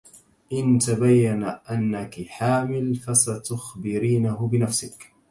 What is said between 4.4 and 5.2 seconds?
بنفسك.